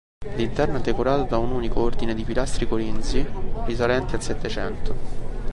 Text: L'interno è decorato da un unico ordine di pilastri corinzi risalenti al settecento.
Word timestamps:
L'interno 0.33 0.79
è 0.79 0.81
decorato 0.81 1.25
da 1.25 1.37
un 1.37 1.51
unico 1.51 1.79
ordine 1.81 2.15
di 2.15 2.23
pilastri 2.23 2.67
corinzi 2.67 3.23
risalenti 3.65 4.15
al 4.15 4.23
settecento. 4.23 4.95